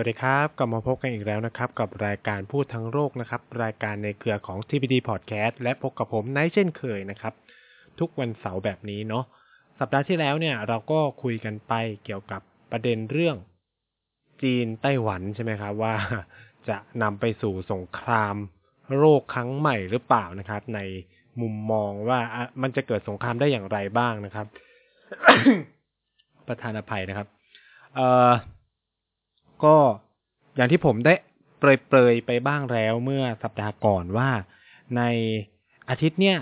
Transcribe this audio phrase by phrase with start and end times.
[0.00, 7.34] สวัสดีครับกลับมาพบกันอีกแล้วนะครับกับรายการพูดทั้งโลกนะครับรายการในเครือของ TPD Podcast และพบกับผมไนท์เช่นเคยนะครับ
[7.98, 9.24] ทุกวันเสาร์แบบนี้เนาะ
[9.78, 11.72] สัปดาห์ที่แล้วเนี่ยเราก็คุยกันไป
[12.04, 12.40] เกี่ยวกับ
[12.70, 13.36] ประเด็นเรื่อง
[14.42, 15.94] จีนไต้หวันใช่ไหมครับว่า
[16.68, 18.36] จะนำไปสู่สงคราม
[18.98, 20.80] โลกครั้งใหม่หรือเปล่านะครับ ใน
[21.40, 24.46] มุมมองว่าอะมันจะเกิดสงครามได้อย่างไรบ้างนะครับ
[26.48, 27.26] ประธานอภัยนะครับ
[27.96, 28.32] เอ่อ
[29.64, 29.76] ก็
[30.56, 31.14] อย่างที่ผมได้
[31.58, 34.30] เปรยๆไปบ้างแล้วเมื่อสัปดาห์ก่อนว่า
[34.96, 35.02] ใน
[35.88, 36.38] อาทิตย์เนี้ย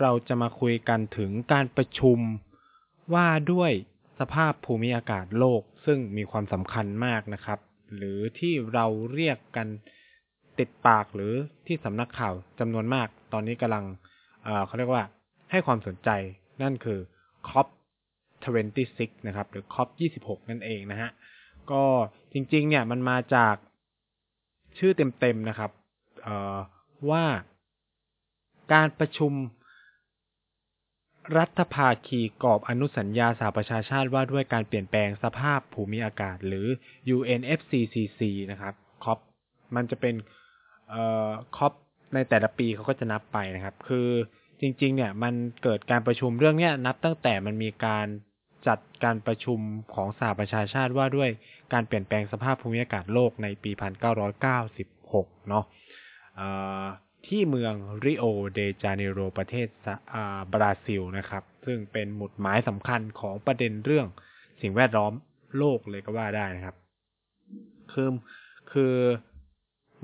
[0.00, 2.18] เราจะมาคุยกันถึงการประชุม
[3.14, 3.72] ว่าด้วย
[4.20, 7.58] สภาพภูมิอากาศโลกซึ่งมีความสำคัญมากนะครับ
[7.96, 9.68] หรือที่เราเรียกกัน
[10.58, 11.34] ติดปากหรือ
[11.66, 13.84] ที่สำนักข่าวจำนวนมาก ตอนนี้กำลัง
[14.44, 15.04] เเขาเรียกว่า
[15.50, 16.10] ให้ความสนใจ
[16.62, 16.98] นั่นคือ
[17.48, 17.68] COP
[18.46, 19.88] 26 นะครับ หรือ COP
[20.20, 21.10] 26 นั่นเองนะฮะ
[21.72, 21.84] ก็
[22.32, 23.54] จริง ๆ เนี่ยมันมาจาก
[24.78, 25.70] ชื่อเต็ม ๆ นะครับ
[27.10, 27.24] ว่า
[28.72, 29.32] การประชุม
[31.38, 36.66] รัฐภาคีกรอบอนุสัญญาสหประชาชาติว่าด้วยการเปลี่ยนแปลงสภาพภูมิอากาศหรือ
[37.16, 39.18] UNFCCC นะครับคอป
[39.76, 40.14] มันจะเป็น
[40.88, 41.72] เอ่อคอป
[42.14, 44.08] ในแต่ละปีเขาก็จะนับไปนะครับ คือ
[44.60, 48.06] จริง ๆ เนี่ยมันเกิดการประชุมเรื่องเนี้ยนับตั้งแต่มันมีการ
[48.66, 49.60] จัดการประชุม
[49.94, 51.30] ของสหประชาชาติว่าด้วย
[51.72, 53.70] การเปลี่ยนแปลงสภาพภูมิอากาศโลกในปี
[54.54, 55.64] 1996 เนาะ
[57.26, 59.68] ที่เมืองริโอเดจาเนโรประเทศ
[60.52, 64.06] บราซิลนะครับ ซึ่งเป็นหมุดหมายสำคัญของประเด็นเรื่อง
[64.62, 65.12] สิ่งแวดล้อม
[65.58, 66.76] โลกเลยก็ว่าได้นะครับ
[67.92, 68.10] คือ
[68.72, 68.94] คือ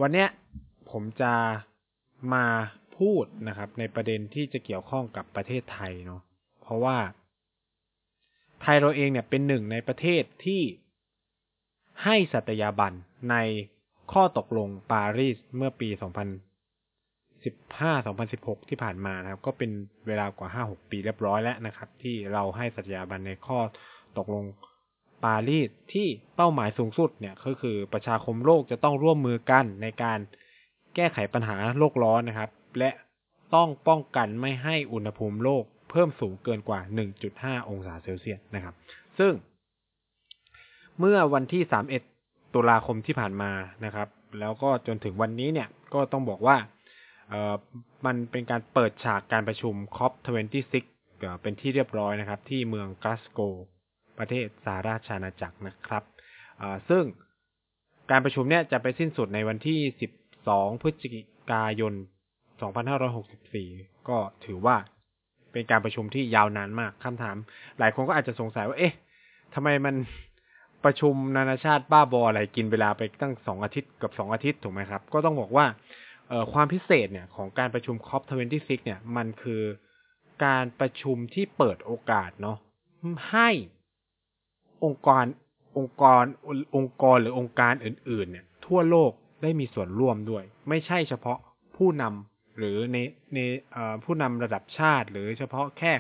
[0.01, 0.29] วันเนี้ย
[0.91, 1.35] ผมจะ
[2.35, 2.47] มา
[2.99, 6.21] พูดนะครับในประเด็นที่จะเกี่ยวข้องกับประเทศไทยเนาะ
[6.63, 6.97] เพราะว่า
[8.63, 10.63] ไทยเราเองเนี่ยเป็นหนึ่งในประเทศที่
[12.05, 12.93] ให้สัตยาบัน
[13.31, 13.37] ใน
[14.13, 15.89] ข้อตกลงปารีสเมื่อปี
[17.45, 19.71] 2015-2016 ที่ผ่านมานะครับ ก็เป็น
[20.07, 23.59] เวลากว่า 5-6 ปีเรียบร้อยแล้วนะครับ ที่เราให้สัตยาบันในข้อ
[24.19, 24.45] ตกลง
[25.25, 30.19] ปารีสที่เป้าหมายสูงสุดเนี่ยก็คือประชาคมโลกจะต้องร่วมมือกันในการ
[30.95, 32.91] แก้ไขปัญหาโลกร้อนนะครับ และ
[33.55, 35.65] ต้องป้องกันไม่ให้อุณหภูมิโลก
[35.97, 36.81] พิ่มสูงเกินกว่า
[37.25, 38.75] 1.5 องศาเซลเซียสนะครับ
[39.19, 39.33] ซึ่ง
[40.99, 41.63] เมื่อวันที่
[42.09, 43.53] 31 ตุลาคมที่ผ่านมา
[43.85, 44.09] นะครับ
[44.41, 46.57] แล้วก็จนถึงวันนี้เนี่ยก็ต้องบอกว่า
[48.07, 50.75] มันเป็นการเปิดฉากการประชุม COP26
[51.43, 53.41] เป็นที่เรียบร้อยนะครับ ที่เมืองกลาสโก
[54.19, 56.03] ประเทศสหราชอาณาจักรนะครับ
[56.89, 57.05] ซึ่ง
[58.11, 59.81] การประชุมเนี่ยจะไปสิ้นสุดในวันที่
[60.33, 61.09] 12 พฤศจิ
[61.53, 61.95] กายน
[63.01, 64.77] 2564 ก็ถือว่า
[65.57, 67.37] เป็นการประชุมที่ยาวนานมากคำถาม
[67.79, 68.95] หลายคนก็อาจจะสงสัยว่า เอ๊ะ
[69.55, 69.95] ทำไมมัน
[70.85, 75.67] ประชุมนานาชาติบ้าบออะไรกินเวลาไปตั้งสองอาทิตย์กับสองอาทิตย์ถูกไหมครับ ก็ต้องบอกว่า
[76.53, 79.63] ความพิเศษเนี่ยของการประชุม COP26 เนี่ยมันคือ
[80.45, 82.57] การประชุมที่เปิดโอกาสเนาะ
[83.31, 83.51] ให้
[84.85, 85.25] องค์กร
[85.77, 86.25] องค์กร
[86.77, 89.11] องค์กรหรือองค์การอื่น ๆ เนี่ย ทั่วโลก
[89.43, 91.39] ได้มีส่วนร่วมด้วย ไม่ใช่เฉพาะ
[91.77, 92.97] ผู้นำ หรือใน
[93.35, 93.39] ใน
[94.05, 95.93] ผู้นำระดับชาติ หรือเฉพาะแค่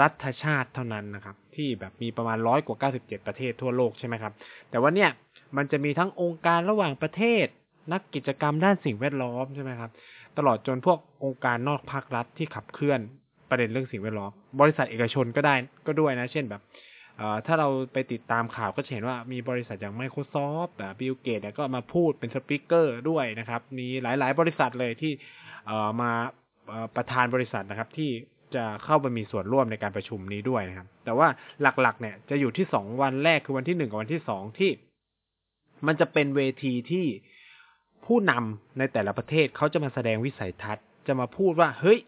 [0.00, 4.32] รัฐชาติเท่านั้นนะครับ ที่แบบมีประมาณร้อยกว่า97 ประเทศทั่วโลกใช่ไหมครับ
[4.70, 5.10] แต่ว่าเนี่ย
[5.56, 7.46] มันจะมีทั้งองค์การระหว่างประเทศ
[7.92, 9.90] นักกิจกรรมด้านสิ่งแวดล้อมใช่ไหมครับ
[10.38, 13.00] ตลอดจนพวกองค์การนอกภาครัฐที่ขับเคลื่อน
[13.50, 14.30] ประเด็นเรื่องสิ่งแวดล้อม
[14.60, 15.54] บริษัทเอกชนก็ได้
[15.86, 16.62] ก็ด้วยนะ เช่นแบบ
[17.46, 25.12] ถ้าเราไปติดตามข่าวก็จะเห็นว่ามีบริษัทอย่าง Microsoft บิลเกตส์ก็มาพูดเป็น speaker ด้วยนะครับ มีหลายๆ บริษัทเลยที่
[26.00, 26.12] มา
[26.96, 28.10] ประธานบริษัทนะครับที่
[28.54, 31.28] จะเข้ามามีส่วนร่วมในการประชุมนี้ด้วยนะครับ แต่ว่า
[31.62, 34.70] หลักๆ เนี่ยจะอยู่ที่สองวันแรกคือวันที่หนึ่งกับวันที่สองที่
[35.86, 37.06] มันจะเป็นเวทีที่
[38.06, 41.98] ผู้นำในแต่ละประเทศเขาจะมาแสดงวิสัยทัศน์ จะมาพูดว่า เฮ้ย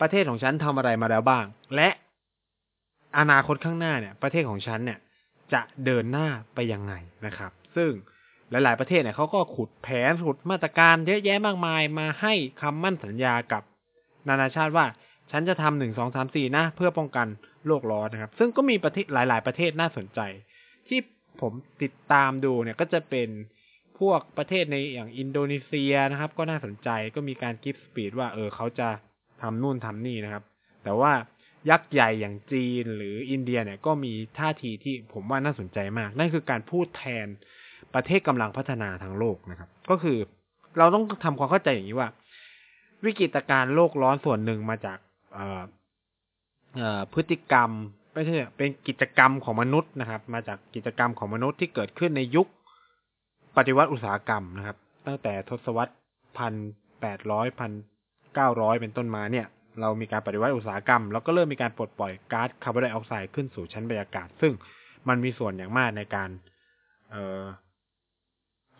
[0.00, 1.44] ประเทศของฉันทำอะไรมาแล้วบ้าง
[1.76, 1.88] และ
[3.18, 4.98] อนาคตข้างหน้าเนี่ย ประเทศของฉันเนี่ย
[5.54, 6.94] จะเดินหน้าไปยังไง
[7.26, 7.90] นะครับ ซึ่ง
[8.52, 13.62] หลาย ๆ ประเทศเนี่ยเขาก็ขุดแผนขุดมาตรการเยอะแยะมากมายมาให้คำมั่นสัญญากับ
[14.28, 14.86] นานาชาติว่า
[15.30, 17.26] ฉันจะทำหนึ่งสองสามสี่นะเพื่อป้องกัน
[17.66, 20.20] โลกร้อนนะครับ ซึ่งก็มีประเทศหลาย ๆ ประเทศน่าสนใจ
[20.88, 21.00] ที่
[21.40, 21.52] ผม
[21.82, 23.28] ติดตามดูเนี่ยก็จะเป็น
[23.98, 28.88] พวกประเทศในอย่างอินโดนีเซียนะครับ ก็น่าสนใจก็มีการกิฟต์สปีดว่าเออเขาจะ
[29.42, 30.44] ทำนู่นทำนี่นะครับ
[30.84, 31.12] แต่ว่า
[31.70, 37.28] ยักษ์ใหญ่อย่างจีนหรืออินเดียเนี่ยก็มีท่าทีที่ผมว่าน่าสนใจมาก นั่นคือการพูดแทน
[37.94, 40.18] ประเทศกำลังพัฒนาทางโลกนะครับ ก็คือ
[40.78, 42.08] เราต้องทำความเข้าใจอย่างนี้ว่า
[43.04, 44.98] วิกฤตการโลกร้อนส่วนหนึ่งมาจาก
[47.14, 47.70] พฤติกรรม
[48.14, 52.46] ไม่ใช่เป็นกิจกรรมของมนุษย์นะครับ มาจากกิจกรรมของมนุษย์ที่เกิดขึ้นในยุค
[53.56, 55.94] ปฏิวัติอุตสาหกรรมนะครับ ตั้งแต่ทศวรรษ
[56.38, 56.54] พัน
[57.00, 57.72] แปดร้อยพัน
[58.34, 59.46] เก้าร้อยเป็นต้นมาเนี่ย
[59.80, 64.52] เรามีการปฏิวัติอุตสาหกรรม แล้วก็เริ่มมีการปลดปล่อยก๊าซคาร์บอนไดออกไซด์ขึ้นสู่ชั้นบรรยากาศ ซึ่ง
[65.08, 66.30] มันมีส่วนอย่างมากในการ
[67.10, 67.16] เอ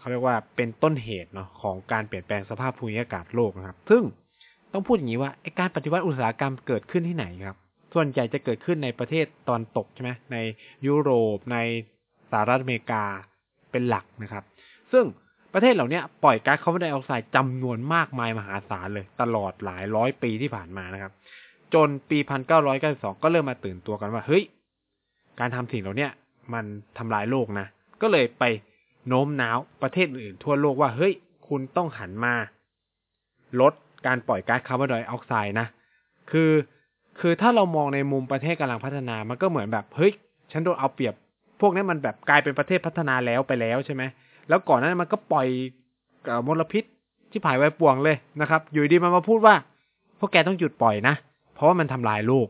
[0.03, 4.03] เขาเรียกว่าเป็นต้นเหตุเนาะของการเปลี่ยนแปลงสภาพภูมิอากาศโลกนะครับ ซึ่ง
[4.73, 7.57] ต้องพูดอย่างนี้ว่าไอการปฏิวัติอุตสาหกรรมเกิดขึ้นที่ไหนครับ
[7.95, 10.37] ส่วนใหญ่จะเกิดขึ้นในประเทศตอนตกใช่ไหมใน
[10.87, 11.59] ยุโรป ใน
[12.31, 13.05] สหรัฐอเมริกา
[13.71, 14.45] เป็นหลักนะครับ
[14.93, 15.05] ซึ่ง
[15.55, 21.13] ประเทศเหล่านี้ปล่อยก๊าซคาร์บอนไดออกไซด์จำนวนมากมายมหาศาลเลย ตลอดหลายร้อยปีที่ผ่านมานะครับ
[21.75, 24.43] จนปีพันเก้าร้อยเก้าสองก็เริ่มมาตื่นตัวกันว่า เฮ้ย
[25.41, 26.09] การทำสิ่งเหล่านี้
[26.55, 26.65] มัน
[26.99, 27.67] ทำลายโลกนะ
[28.03, 28.45] ก็เลยไป
[29.09, 31.15] โน้มน้าวประเทศอื่นทั่วโลกว่าเฮ้ย
[31.49, 32.35] คุณต้องหันมา
[33.61, 33.73] ลด
[34.07, 35.67] การปล่อยก๊าซคาร์บอนไดออกไซด์นะ
[36.31, 36.51] คือ
[37.21, 40.13] คือถ้าเรามองในมุมประเทศกำลังพัฒนามันก็เหมือนแบบเฮ้ย
[40.53, 41.15] ฉันโดนเอาเปรียบ
[41.61, 44.03] พวกนี้มันแบบกลายเป็นประเทศพัฒนาแล้วไปแล้วใช่ไหม
[44.49, 45.47] แล้วก่อนนั้นมันก็ปล่อย
[46.47, 46.85] มลพิษ
[47.31, 49.55] ที่ผายไว้ป่วงเลยนะครับ อยู่ดีมันมาพูดว่า
[50.19, 51.15] พวกแกต้องหยุดปล่อยนะ
[51.55, 52.49] เพราะว่ามันทำลายโลก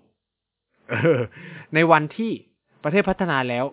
[0.93, 1.21] ออ
[1.75, 2.33] ในวันที่
[2.85, 3.65] ประเทศพัฒนาแล้ว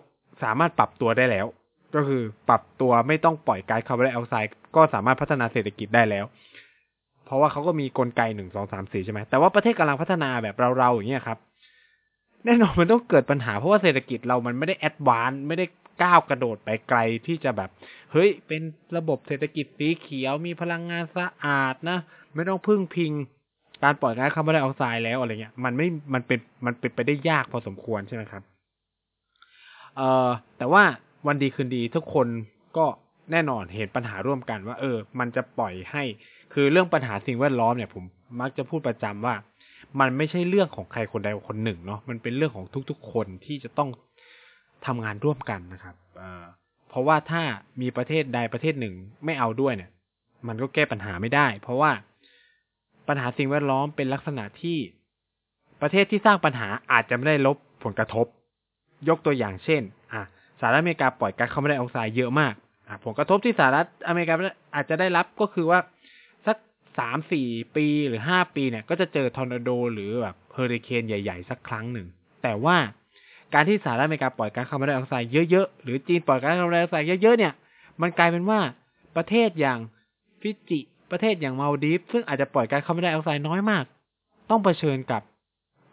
[0.42, 1.46] สามารถปรับตัวได้แล้ว
[1.94, 6.24] ก็คือปรับตัวไม่ต้องปล่อยก๊าซคาร์บอนไดออกไซด์ก็สามารถพัฒนาเศรษฐกิจได้แล้ว
[7.24, 11.38] เพราะว่าเขาก็มีกลไกหนึ่งสองสามสี่ใช่ไหมแต่ว่าประเทศกำลังพัฒนาแบบเราๆอย่างเงี้ยครับ
[12.44, 15.66] แน่นอนมันต้องเกิดปัญหาเพราะว่าเศรษฐกิจเรามันไม่ได้ advance ไม่ได้
[16.02, 17.70] ก้าวกระโดดไปไกลที่จะแบบ
[18.12, 18.62] เฮ้ย เป็น
[18.96, 21.98] ระบบเศรษฐกิจสีเขียวมีพลังงานสะอาดนะ
[22.34, 23.12] ไม่ต้องพึ่งพิง
[23.82, 28.42] การปล่อยก๊าซคาร์บอนไดออกไซด์แล้วอะไรเงี้ยมันไม่มันเป็นมันเป็นไปได้ยากพอสมควรใช่ไหมครับ
[29.96, 30.28] เอ่อ
[30.58, 30.82] แต่ว่า
[31.26, 32.28] วันดีคืนดีทุกคน
[32.76, 32.86] ก็
[33.32, 36.02] แน่นอนเห็นปัญหาร่วมกันว่า เออ มันจะปล่อยให้
[36.54, 38.04] คือเรื่องปัญหาสิ่งแวดล้อมเนี่ยผม
[38.40, 39.34] มักจะพูดประจำว่า
[40.00, 43.88] มันไม่ใช่เรื่องของใครคนใดคนหนึ่งเนาะมันเป็นเรื่องของทุกๆ คนที่จะต้อง
[44.86, 45.94] ทำงานร่วมกันนะครับ
[46.88, 47.42] เพราะว่าถ้า
[47.80, 48.94] มีประเทศใดประเทศหนึ่ง
[49.24, 49.90] ไม่เอาด้วยเนี่ย
[50.48, 51.90] มันก็แก้ปัญหาไม่ได้ เพราะว่า
[53.08, 54.78] ปัญหาสิ่งแวดล้อมเป็นลักษณะที่
[55.80, 58.26] ประเทศที่สร้างปัญหาอาจจะไม่ได้รับผลกระทบ
[59.08, 59.82] ยกตัวอย่างเช่น
[60.60, 62.54] สหรัฐอเมริกาปล่อยก๊าซคาร์บอนไดออกไซด์เยอะมาก
[63.04, 64.34] ผลกระทบที่สหรัฐอเมริกา
[64.74, 65.78] อาจจะได้รับก็คือว่า
[66.46, 66.56] สัก
[66.98, 72.06] สามสี่ปีหรือห้าปีเนี่ย ก็จะเจอทอร์นาโดหรือแบบเฮอริเคนใหญ่ ๆ สักครั้งหนึ่ง
[72.42, 72.76] แต่ว่า
[73.54, 77.52] การที่สหรัฐอเมริกาปล่อยก๊าซคาร์บอนไดออกไซด์เยอะๆ หรือจีนปล่อยก๊าซคาร์บอนไดออกไซด์เยอะๆ เนี่ย
[78.00, 78.60] มันกลายเป็นว่า
[79.16, 79.78] ประเทศอย่าง
[80.40, 80.80] ฟิจิ
[81.10, 83.84] ประเทศอย่างมัลดีฟส์ซึ่งอาจจะปล่อยก๊าซคาร์บอนไดออกไซด์น้อยมาก
[84.50, 85.22] ต้องเผชิญกับ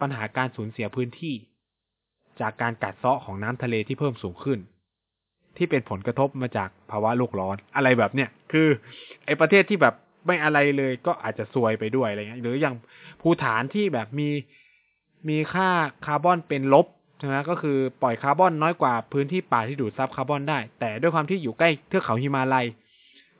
[0.02, 1.36] ปัญหาการสูญเสียพื้นที่
[2.42, 4.60] จากการกัดเซาะของน้ำทะเลที่เพิ่มสูงขึ้น
[5.58, 8.68] ที่เป็นผลกระทบมาจากภาวะโลกร้อนอะไรแบบเนี้ยคือ
[9.26, 9.96] ไอประเทศที่แบบ
[10.26, 12.76] ไม่อะไรเลยก็อาจจะซวยไปด้วยอะไรเงี้ยหรืออย่าง
[13.22, 14.30] ภูฐานที่แบบมี
[15.30, 15.70] มีค่า
[16.06, 16.88] คาร์บอนเป็นลบ
[17.20, 22.66] ใช่ไหมก็คือปล่อยคาร์บอนน้อยกว่าพื้นที่ป่าที่ดูดซับคาร์บอนได้ แต่ด้วยความที่อยู่ใกล้เทือกเขาหิมาลัย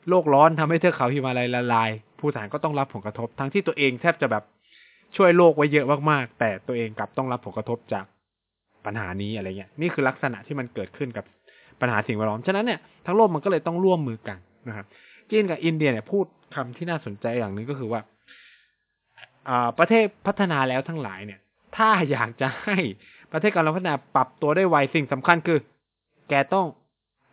[0.08, 4.44] โลกร้อนทำให้เทือกเขาหิมาลัยละลายผู้ฐานก็ต้องรับผลกระทบ ทั้งที่ตัวเองแทบจะแบบ
[5.16, 8.04] ช่วยโลกไว้เยอะมากๆ แต่ตัวเองกลับต้องรับผลกระทบจาก
[8.86, 11.24] ปัญหานี้อะไรเงี้ยนี่คือลักษณะที่มันเกิดขึ้นกับ
[11.80, 14.86] ปัญหาสิ่งแวดล้อมฉะนั้นเนี่ยทั้งโลกมันก็เลยต้องร่วมมือกันนะครับ
[15.30, 18.00] จีนกับอินเดียเนี่ยพูดคำที่น่าสนใจอย่างนึงก็คือว่า
[19.78, 21.40] ประเทศพัฒนาแล้วทั้งหลายเนี่ย
[21.76, 22.78] ถ้าอยากจะให้
[23.32, 25.58] ประเทศกำลังพัฒนาปรับตัวได้ไวสิ่งสำคัญคือ
[26.28, 26.66] แกต้อง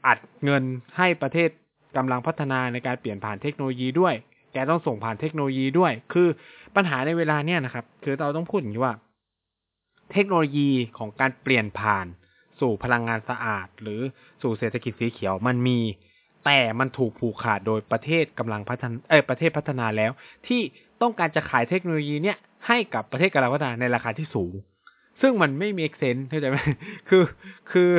[0.07, 0.63] อัดเงิน
[0.97, 1.49] ให้ประเทศ
[1.97, 4.13] กำลังพัฒนาในการเปลี่ยนผ่านเทคโนโลยีด้วย
[4.53, 6.27] แกต้องส่งผ่านเทคโนโลยีด้วย คือ
[6.75, 8.93] ปัญหาในเวลาเนี้ยนะครับ คือเราต้องพูดอย่างนี้ว่า
[10.11, 12.05] เทคโนโลยีของการเปลี่ยนผ่าน
[12.59, 13.99] สู่พลังงานสะอาด หรือ
[14.41, 15.79] สู่เศรษฐกิจสีเขียวมันมี
[16.45, 20.11] แต่มันถูกผูกขาดโดยประเทศกำลังพัฒนาเออประเทศพัฒนาแล้ว
[20.47, 20.61] ที่
[21.01, 24.53] ต้องการจะขายเทคโนโลยีเนี้ยให้กับประเทศกำลังพัฒนาในราคาที่สูง
[25.21, 26.57] ซึ่งมันไม่มีเอกเซนเข้าใจไหม
[27.09, 27.23] คือ
[27.71, 27.89] คือ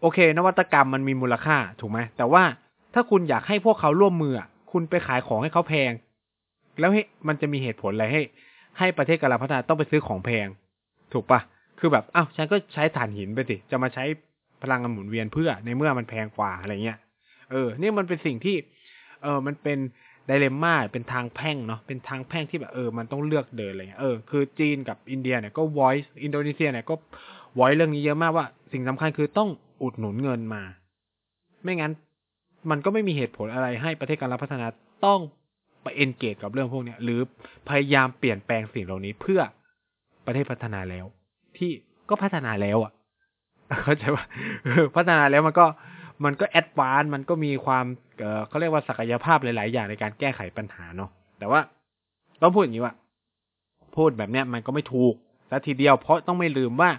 [0.00, 2.44] โอเค นวัตกรรมมันมีมูลค่าถูกไหมแต่ว่า
[2.94, 4.34] ถ้าคุณอยากให้พวกเขาร่วมมือ
[4.72, 5.92] คุณไปขายของให้เขาแพง
[6.78, 8.22] แล้วให้มันจะมีเหตุผลอะไรให้
[8.78, 10.46] ให้ประเทศกำลังพัฒนาต้องไปซื้อของแพง
[11.12, 11.40] ถูกปะ
[11.78, 14.04] คือแบบอ้าวฉันก็ใช้ถ่านหินไปสิจะมาใช้
[14.62, 16.98] พลังงานหมุนเวียนเพื่อในเมื่อมันแพงกว่าอะไรเงี้ย
[17.50, 18.56] เออนี่มันเป็นสิ่งที่
[19.22, 19.78] เออมันเป็น
[20.26, 26.94] ไดเลม่าเป็นทางแพ่งเนาะเป็นทางแพ่งที่แบบเออมันต้องเลือกเดินอะไรเงี้ยเออคือจีนกับอินเดียเนี่ยก็ voice อินโดนีเซียเนี่ยก็
[27.58, 29.48] voice เรื่องนี้เยอะมากว่า สิ่งสำคัญคือต้อง
[29.82, 30.62] อุดหนุนเงินมา
[31.62, 31.92] ไม่งั้น
[32.70, 34.66] มันก็ไม่มีเหตุผลอะไรให้ประเทศการพัฒนา
[35.06, 35.20] ต้อง
[35.82, 37.20] ไปเอนเกจกับเรื่องพวกนี้หรือ
[37.68, 39.40] พยายามเปลี่ยนแปลงสิ่งเหล่านี้เพื่อ
[40.28, 41.06] ประเทศพัฒนาแล้ว
[41.56, 41.70] ที่
[42.08, 42.92] ก็พัฒนาแล้วอะ
[43.84, 44.24] เข้าใจว่า
[44.96, 45.66] พัฒนาแล้วมันก็
[46.24, 47.84] มันก็แอดวานมันก็มีความ
[48.48, 51.60] เขาเรียกว่าศักยภาพหลาย ๆ อย่างในการแก้ไขปัญหาเนาะแต่ว่า
[52.42, 52.94] ต้องพูดอย่างนี้ว่า
[53.96, 55.14] พูดแบบเนี้ยมันก็ไม่ถูก
[55.48, 56.90] และทีเดียวเพราะต้องไม่ลืมว่า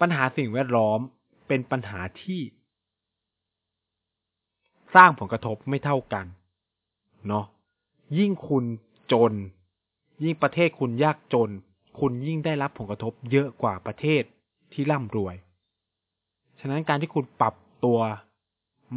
[0.00, 0.98] ปัญหาสิ่งแวดล้อม
[1.48, 2.40] เป็นปัญหาที่
[4.94, 6.26] สร้างผลกระทบไม่เท่ากัน
[7.28, 7.44] เนาะ
[8.18, 8.64] ยิ่งคุณ
[9.12, 9.32] จน
[10.24, 11.50] ยิ่งประเทศคุณยากจน
[12.00, 14.22] คุณยิ่งได้รับผลกระทบเยอะกว่าประเทศ
[14.72, 15.34] ที่ร่ำรวย
[16.60, 17.98] ฉะนั้นการที่คุณปรับตัว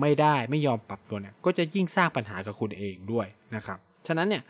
[0.01, 4.43] ไม่ได้ไม่ยอมปรับตัวเนี่ย ก็จะยิ่งสร้างปัญหากับคุณเองด้วยนะครับ ฉะนั้นเนี่ย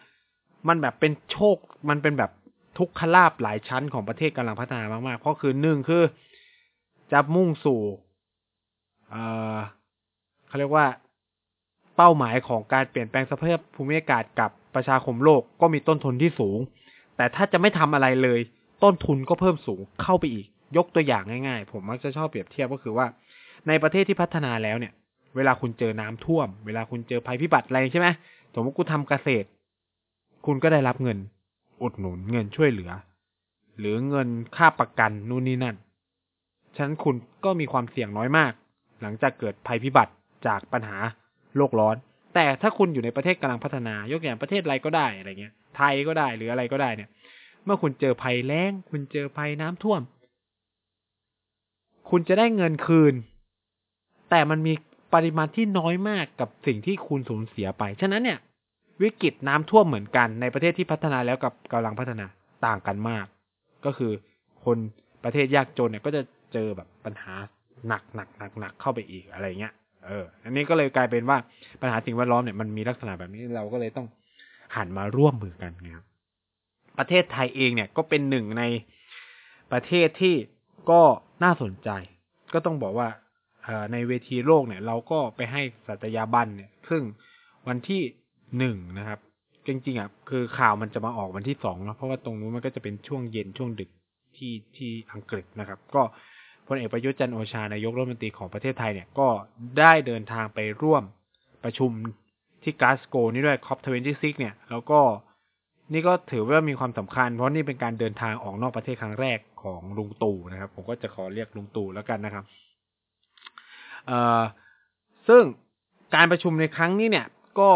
[0.67, 1.57] มันแบบเป็นโชค
[1.89, 2.31] มันเป็นแบบ
[2.77, 6.03] ทุกขลาบหลายชั้นของประเทศกำลังพัฒนามากๆ เพราะคือหนึ่งคือ
[7.11, 7.81] จะมุ่งสู่
[9.09, 9.23] เอ่
[9.55, 9.57] อ
[10.47, 10.85] เขาเรียกว่า
[11.95, 16.59] เป้าหมายของการเปลี่ยนแปลงสภาพภูมิอากาศกับประชาคมโลกก็มีต้นทุนที่สูง
[17.17, 18.39] แต่ถ้าจะไม่ทำอะไรเลย
[18.83, 23.05] ต้นทุนก็เพิ่มสูงเข้าไปอีก ยกตัวอย่างง่ายๆ ผมมักจะชอบเปรียบเทียบก็คือว่า
[23.67, 24.93] ในประเทศที่พัฒนาแล้วเนี่ย
[25.35, 28.07] เวลาคุณเจอน้ำท่วม เวลาคุณเจอภัยพิบัติอะไรใช่ไหม
[28.53, 29.47] สมมติคุณทำเกษตร
[30.45, 31.17] คุณก็ได้รับเงิน
[31.81, 32.91] อุดหนุนเงินช่วยเหลือ
[33.79, 35.75] หรือเงินค่าประกันนู่นนี่นั่น
[36.75, 37.15] ฉะนั้นคุณ
[37.45, 38.53] ก็มีความเสี่ยงน้อยมาก
[39.01, 40.13] หลังจากเกิดภัยพิบัติ
[40.47, 40.97] จากปัญหา
[41.57, 41.95] โลกร้อน
[42.35, 47.09] แต่ถ้าคุณอยู่ในประเทศกำลังพัฒนายกอย่างประเทศอะไรก็ได้อะไรเงี้ย ไทยก็ได้ หรืออะไรก็ได้เนี่ย
[47.65, 50.01] เมื่อคุณเจอภัยแล้ง คุณเจอภัยน้ำท่วม
[52.09, 53.13] คุณจะได้เงินคืน
[54.29, 54.73] แต่มันมี
[55.13, 58.39] ปริมาณที่น้อยมากกับสิ่งที่คุณสูญเสียไป ฉะนั้นเนี่ย
[59.01, 62.25] วิกฤตน้ำท่วมเหมือนกัน ในประเทศที่พัฒนาแล้วกับกำลังพัฒนา
[62.65, 63.25] ต่างกันมาก
[63.85, 64.11] ก็คือ
[64.65, 64.77] คน
[65.23, 66.21] ประเทศยากจนเนี่ยก็จะ
[66.53, 67.33] เจอแบบปัญหา
[67.87, 69.73] หนักหนักหนักหนักเข้าไปอีกอะไรเงี้ย
[70.05, 71.37] เออ อันนี้ก็เลยกลายเป็นว่า
[71.81, 74.07] ปัญหาสิ่งแวดล้อมเนี่ยมันมีลักษณะแบบนี้เราก็เลยต้อง
[74.75, 76.05] หันมาร่วมมือกันนะครับ
[76.97, 78.63] ประเทศไทยเองเนี่ยก็เป็นหนึ่งใน
[79.71, 80.35] ประเทศที่
[80.91, 81.01] ก็
[81.43, 81.89] น่าสนใจ
[82.53, 83.09] ก็ต้องบอกว่า
[83.91, 87.01] ในเวทีโลกเนี่ยเราก็ไปให้สัตยาบันเนี่ยซึ่ง
[87.67, 88.01] วันที่
[88.57, 89.19] หนึ่งนะครับ
[89.67, 93.89] จริงๆอะคือข่าวมันจะมาออกวันที่สองนะเพราะว่าตรงนู้นมันก็จะเป็นช่วงเย็นช่วงดึก
[94.35, 96.01] ที่ที่อังกฤษนะครับ ก็
[96.67, 99.27] พลเอกประยุทธ์จันโอชานายกรัฐมนตรีของประเทศไทยเนี่ยก็
[99.79, 101.03] ได้เดินทางไปร่วม
[101.63, 101.91] ประชุม
[102.63, 104.99] ที่กาสโกนี่ด้วย COP26 เนี่ย แล้วก็
[105.93, 112.45] นี่ก็ถือว่ามีความสำคัญ เพราะนี่เป็นการเดินทางออกนอกประเทศครั้งแรกของลุงตู่นะครับ ผมก็จะขอเรียกลุงตู่แล้วกันนะครับ
[114.07, 114.41] เอ่อ
[115.27, 115.43] ซึ่ง
[116.15, 117.27] การประชุมในครั้งนี้เนี่ย
[117.59, 117.71] ก็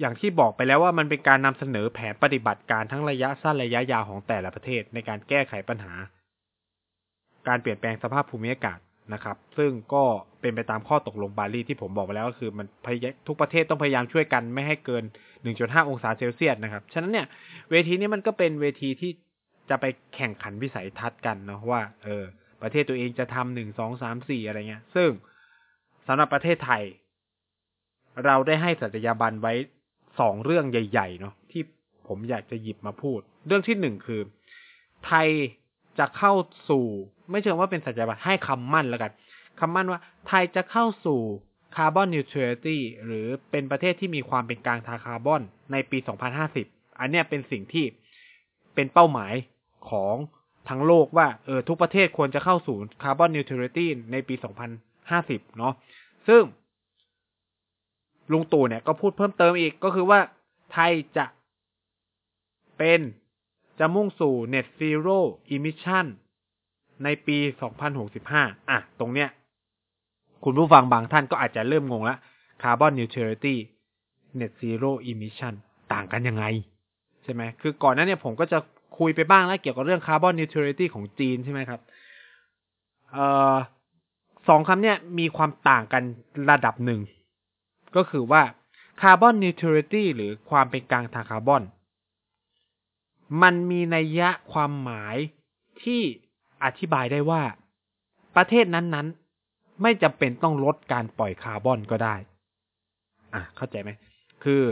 [0.00, 5.94] อย่างที่บอกไปแล้วว่ามันเป็นการนำเสนอแผนปฏิบัติการทั้งระยะสั้นระยะยาวของแต่ละประเทศในการแก้ไขปัญหา
[7.48, 8.78] การเปลี่ยนแปลงสภาพภูมิอากาศ
[9.12, 10.04] นะครับ ซึ่งก็
[10.40, 12.66] เป็นไปตามข้อตกลงปารีสที่ผมบอกไปแล้วก็คือมัน
[13.26, 15.04] ทุกประเทศต้องพยายามช่วยกันไม่ให้เกิน
[15.46, 17.26] 1.5 องศาเซลเซียสนะครับ ฉะนั้นเนี่ย
[17.70, 19.10] เวทีนี้มันก็เป็นเวทีที่
[19.70, 19.84] จะไป
[20.14, 22.24] แข่งขันวิสัยทัศน์กันเนาะว่าเออ
[22.62, 25.10] ประเทศตัวเองจะทำหนึ่งสองสามสี่อะไรเงี้ย ซึ่ง
[26.06, 26.82] สำหรับประเทศไทย
[28.24, 29.54] เราได้ให้สัตยาบันไว้
[30.20, 31.62] สองเรื่องใหญ่ๆเนาะที่
[32.08, 34.20] ผมอยากจะหยิบมาพูด เรื่องที่หนึ่งคือ
[35.06, 35.28] ไทย
[35.98, 36.32] จะเข้า
[36.70, 36.86] สู่
[37.30, 39.12] ไม่เชิงว่าเป็นสัญญาบัตรให้คำมั่นแล้วกัน
[39.60, 41.20] คำมั่นว่าไทยจะเข้าสู่
[41.76, 45.42] คาร์บอนนิวทรัลิตี้หรือเป็นประเทศที่มีความเป็นกลางทางคาร์บอน
[45.72, 45.98] ในปี
[46.48, 47.84] 2050 อันเนี้ยเป็นสิ่งที่
[48.74, 49.34] เป็นเป้าหมาย
[49.90, 50.16] ของ
[50.68, 54.34] ทั้งโลกว่าเออทุกประเทศควรจะเข้าสู่คาร์บอนนิวทรัลิตี้ในปี
[54.96, 55.74] 2050 เนาะ
[56.28, 56.42] ซึ่ง
[58.32, 60.20] ลุงตู่เนี่ยก็พูดเพิ่มเติมอีกก็คือว่า
[60.72, 61.26] ไทยจะ
[62.78, 63.00] เป็น
[63.78, 65.18] จะมุ่งสู่ net zero
[65.54, 66.06] emission
[67.04, 67.36] ในปี
[68.04, 69.28] 2065 อะ ตรงเนี้ย
[70.44, 72.16] คุณผู้ฟังบางท่านก็อาจจะเริ่มงงละ
[72.62, 73.56] carbon neutrality
[74.38, 75.54] net zero emission
[75.92, 76.44] ต่างกันยังไง
[77.22, 78.58] ใช่ไหม คือก่อนหน้านี้ผมก็จะ
[78.98, 81.80] คุยไปบ้างแล้วเกี่ยวกับเรื่อง carbon neutrality ของจีนใช่ไหมครับ
[83.12, 83.54] เอ่อ
[84.48, 86.02] สองคำเนี้ยมีความต่างกัน
[86.50, 87.00] ระดับหนึ่ง
[87.96, 88.42] ก็คือว่า
[89.00, 91.62] คาร์บอนนิวทรัลิตี้หรือความเป็นกลางทางคาร์บอน
[93.42, 95.16] มันมีนัยยะความหมาย
[95.82, 96.02] ที่
[96.64, 97.42] อธิบายได้ว่า
[98.36, 102.14] ประเทศนั้นๆ ไม่จำเป็นต้องลดการปล่อยคาร์บอนก็ได้
[103.34, 103.90] อะ เข้าใจไหม
[104.44, 104.62] คือ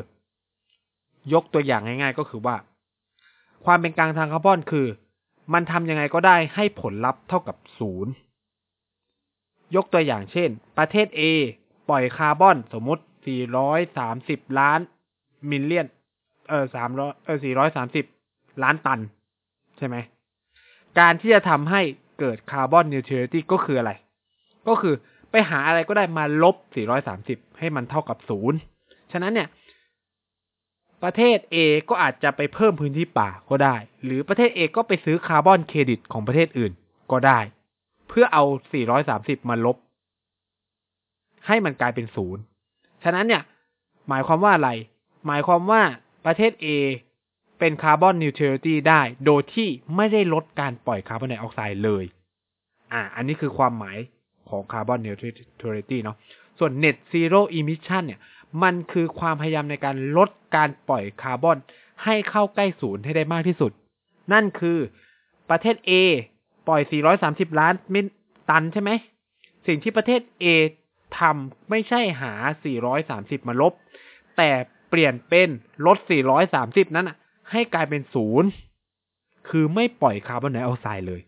[1.33, 2.57] ยกตัวอย่างง่าย ๆ ก็คือว่า
[3.65, 4.87] ความเป็นกลางทางคาร์บอนคือ
[5.55, 8.13] มันทำยังไงก็ได้ให้ผลลัพธ์เท่ากับศูนย์
[9.77, 11.21] ยกตัวอย่างเช่น ประเทศ A
[11.89, 13.03] ปล่อยคาร์บอนสมมติ
[13.81, 14.81] 430 ล้าน
[15.51, 15.87] มิลเลียน
[16.49, 17.39] เออ300เออ
[18.01, 19.01] 430 ล้านตัน
[19.79, 19.97] ใช่ไหม
[20.99, 21.81] การที่จะทำให้
[22.21, 23.93] เกิดคาร์บอนนิวทรัลิตี้ก็คืออะไร
[24.69, 24.95] ก็คือ
[25.31, 26.57] ไปหาอะไรก็ได้มาลบ
[27.07, 28.59] 430 ให้มันเท่ากับศูนย์
[29.13, 29.49] ฉะนั้นเนี่ย
[31.03, 31.57] ประเทศ A
[31.89, 36.73] ก็อาจจะไปเพิ่มพื้นที่ป่าก็ได้ หรือประเทศ A ก็ไปซื้อคาร์บอนเครดิตของประเทศอื่น
[37.13, 37.39] ก็ได้
[38.09, 38.45] เพื่อเอา
[38.97, 39.77] 430 มาลบ
[41.47, 42.43] ให้มันกลายเป็นศูนย์
[43.05, 43.43] ฉะนั้นเนี่ย
[44.09, 44.71] หมายความว่าอะไร
[45.27, 45.83] หมายความว่า
[46.27, 46.67] ประเทศ A
[47.59, 52.05] เป็น carbon neutrality ได้ โดยที่ไม่ได้ลดการปล่อยคาร์บอนไดออกไซด์เลย
[52.93, 53.99] อ่า อันนี้คือความหมาย
[54.49, 56.17] ของ carbon neutrality เนาะ
[56.59, 58.21] ส่วน net zero emission เนี่ย
[58.63, 61.57] มันคือความพยายามในการลดการปล่อยคาร์บอน
[62.05, 63.73] ให้เข้าใกล้ศูนย์ให้ได้มากที่สุด
[64.33, 64.79] นั่นคือ
[65.51, 65.93] ประเทศ A
[66.69, 66.83] ปล่อย
[67.21, 68.07] 430 ล้านเมตริก
[68.51, 68.91] ตันใช่ไหม
[69.67, 70.47] สิ่งที่ประเทศ A
[71.19, 72.33] ทำไม่ใช่หา
[72.91, 73.73] 430 มาลบ
[74.37, 74.51] แต่
[74.91, 75.49] เปลี่ยนเป็น
[75.87, 75.99] ลด
[76.47, 77.17] 430 นั้นอะ
[77.51, 78.49] ให้กลายเป็นศูนย์
[79.49, 81.21] คือไม่ปล่อยคาร์บอนไดออกไซด์เลย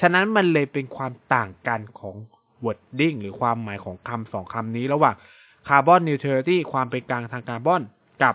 [0.00, 2.16] ฉะนั้นมันเลยเป็นความต่างกันของ
[2.64, 5.16] wording หรือความหมายของคำสองคำนี้ระหว่าง
[5.68, 7.82] carbon neutrality ความเป็นกลางทางคาร์บอน
[8.22, 8.34] กับ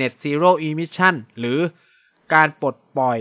[0.00, 1.58] net zero emission หรือ
[2.34, 3.18] การปลดปล่อย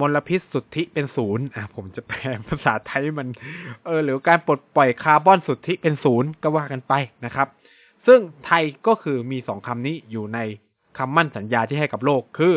[0.00, 3.28] มลพิษสุทธิเป็นศูนย์อะผมจะแปลภาษาไทยมัน
[3.84, 6.92] เออ หรือการปลดปล่อยคาร์บอนสุทธิเป็นศูนย์ก็ว่ากันไป
[7.24, 7.48] นะครับ
[8.06, 10.38] ซึ่งไทยก็คือมีสองคำนี้อยู่ใน
[10.98, 12.54] คำมั่นสัญญาที่ให้กับโลกคือ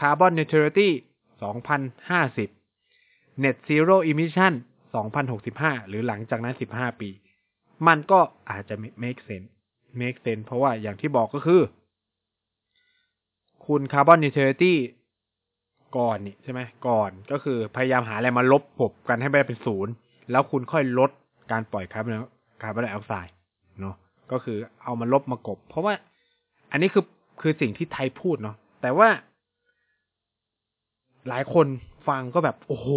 [0.00, 0.88] Carbon Neutrality
[2.20, 4.52] 2050 Net Zero Emission
[5.20, 7.10] 2065 หรือหลังจากนั้น 15 ปี
[7.86, 8.20] มันก็
[8.50, 9.48] อาจจะ make sense
[10.00, 11.60] make sense เพราะว่าอย่างที่บอกก็คือ
[13.66, 14.74] คุณ Carbon Neutrality
[15.96, 19.92] ก่อนนี่ใช่ไหมก่อนก็คือพยายามหาอะไรมาลบปบกันให้ไปเป็นศูนย์
[20.30, 21.10] แล้วคุณค่อยลด
[21.52, 22.14] การปล่อยคาร์บอน
[22.62, 23.34] คาร์บอนไดออกไซด์
[23.80, 23.94] เนาะ
[24.32, 25.94] ก็คือเอามาลบมากบ เพราะว่า
[26.72, 27.04] อันนี้คือ
[27.40, 29.08] คือสิ่งที่ไทยพูดเนาะแต่ว่า
[31.28, 31.66] หลายคน
[32.08, 32.88] ฟังก็แบบ โอ้โห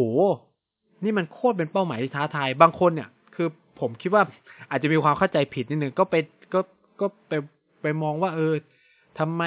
[1.04, 3.48] นี่มันโคตรเป็นเป้าหมายที่ท้าทาย บางคนเนี่ย คือ
[3.80, 4.24] ผมคิดว่า
[4.70, 6.16] อาจจะมีความเข้าใจผิดนิดนึงก็ไป
[6.54, 6.60] ก็
[7.00, 7.34] ก็ไป
[7.82, 8.54] ไปมองว่า เออ
[9.20, 9.44] ทำไม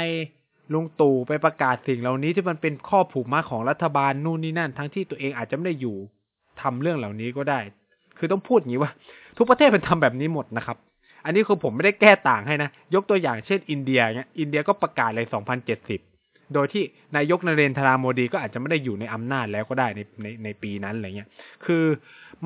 [0.72, 5.96] ลุงตู่ไปประกาศสิ่งเหล่านี้ที่มันเป็นข้อผูกมัดของรัฐบาลนู่นนี่นั่น ทั้งที่ตัวเองอาจจะไม่ได้อยู่
[6.60, 7.60] ทำเรื่องเหล่านี้ก็ได้
[8.18, 8.92] คือต้องพูดอย่างนี้ว่า
[9.36, 10.76] ทุกประเทศเป็นทำแบบนี้หมดนะครับ
[11.26, 15.26] อันนี้คือผมไม่ได้แก้ต่างให้นะ ยกตัวอย่างเช่นอินเดียเนี้ยอินเดียก็ประกาศเลย
[15.90, 16.84] 2070 โดยที่
[17.16, 21.28] นายกนเรนทราโมดีก็อาจจะไม่ได้อยู่ในอำนาจแล้วก็ได้ในในในปีนั้นอะไรเงี้ย
[21.64, 21.84] คือ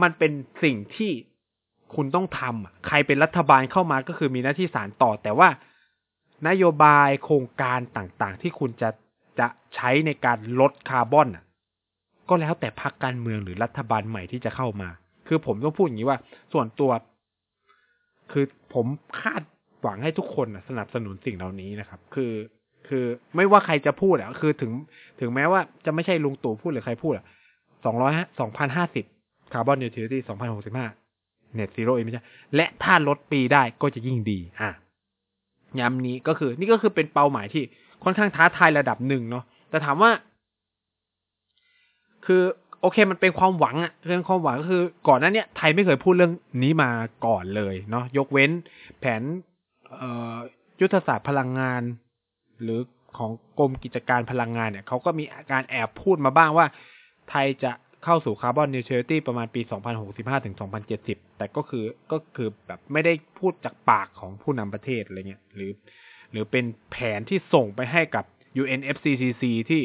[0.03, 0.33] มันเป็น
[0.64, 1.12] สิ่งที่
[1.95, 5.49] คุณต้องทำใครเป็นรัฐบาลเข้ามาก็คือมีหน้าที่สารต่อ แต่ว่า
[6.49, 8.90] นโยบายโครงการต่างๆ ที่คุณจะ
[9.38, 11.29] จะใช้ในการลดคาร์บอน
[12.29, 14.88] ก็แล้วแต่พรรคการเมืองหรือรัฐบาลใหม่ที่จะเข้ามา
[15.29, 16.19] คือผมต้องพูดอย่างนี้ว่า
[16.53, 16.90] ส่วนตัว
[18.33, 18.87] คือผม
[19.21, 19.43] คาด
[19.83, 22.33] หวังให้ทุกคนสนับสนุนสิ่งเหล่านี้นะครับ คือ
[22.88, 23.05] คือ
[23.37, 24.73] ไม่ว่าใครจะพูดอะคือถึง
[25.21, 27.25] ถึงแม้ว่าจะไม่ใช่ลุงตู่พูดหรือใครพูดอะ
[27.85, 29.05] สองร้อยสองพันห้าสิบ
[29.53, 30.87] carbon neutrality สองพันหกสิบห้า
[31.55, 32.25] net zero emission
[32.57, 34.71] และถ้าลดปีได้ก็จะยิ่งดี อะ
[35.81, 37.62] ย้ำนี้ก็คือ นี่ก็คือเป็นเป้าหมายที่
[38.05, 40.11] ค่อนข้างท้าทายระดับหนึ่งเนาะแต่ถามว่า
[42.27, 42.43] คือ
[42.81, 46.90] โอเคมันเป็นความหวังอะเรื่องความหวังก็คือก่อนหน้านี้ไทยไม่เคยพูดเรื่องนี้มา
[47.27, 48.51] ก่อนเลยเนาะยกเว้น
[49.01, 49.23] แผน
[50.81, 51.83] ยุทธศาสตร์พลังงาน
[52.62, 52.81] หรือ
[53.19, 56.66] ของกรมกิจการพลังงานเนี่ยเขาก็มีการแอบพูดมาบ้างว่า
[57.31, 57.73] ไทยจะ
[58.05, 59.61] เข้าสู่คาร์บอนนิวทรัลิตี้ประมาณปี
[60.03, 60.57] 2065 ถึง
[60.97, 65.71] 2070 แต่ก็คือก็คือแบบไม่ได้พูดจากปากของผู้นำประเทศอะไรเงี้ยหรือ
[66.31, 68.25] หรือเป็นแผนที่ส่งไปให้กับ
[68.62, 69.83] UNFCCC ที่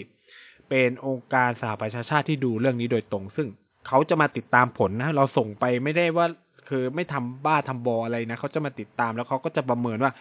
[0.69, 3.47] เป็นองค์การสหประชาชาติที่ดูเรื่องนี้โดยตรง ซึ่ง
[3.87, 6.25] เขาจะมาติดตามผลนะ เราส่งไปไม่ได้ว่า
[6.69, 10.11] คือไม่ทำบ้าทำบออะไรนะเขาจะมาติดตามแล้วเขาก็จะประเมินว่า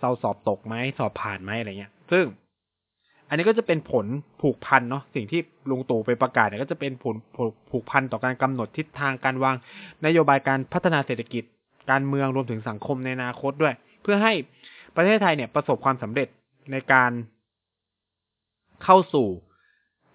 [0.00, 2.24] เราสอบตกไหมสอบผ่านไหมอะไรเงี้ย ซึ่ง
[3.28, 4.06] อันนี้ก็จะเป็นผล
[4.42, 7.14] ผูกพันเนาะสิ่งที่ลุงตู่ไปประกาศเนี่ยก็จะเป็นผล
[7.70, 9.56] ผูกพันต่อการกำหนดทิศทางการวาง
[10.06, 11.44] นโยบายการพัฒนาเศรษฐกิจ
[11.90, 14.32] การเมืองรวมถึงสังคมในอนาคตด้วย เพื่อให้
[14.96, 16.28] ประเทศไทยเนี่ยประสบความสำเร็จ
[16.72, 17.10] ในการ
[18.84, 19.26] เข้าสู่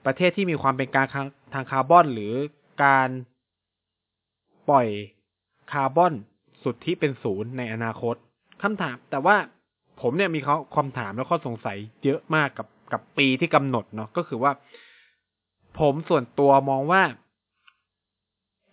[0.05, 1.07] ประเทศที่มีความเป็นการ
[1.53, 2.33] ทางคาร์บอนหรือ
[2.83, 3.09] การ
[4.69, 4.87] ปล่อย
[5.71, 6.13] คาร์บอน
[6.63, 8.15] สุทธิเป็นศูนย์ในอนาคต
[8.61, 9.35] คำถาม แต่ว่า
[10.01, 14.51] ผมเนี่ยมีเขาความถามและข้อสงสัยเยอะมากกับกับปีที่กำหนดเนาะก็คือว่า
[15.79, 17.03] ผมส่วนตัวมองว่า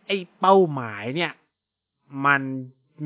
[0.06, 1.32] ไอ้เป้าหมายเนี่ย
[2.26, 2.40] มัน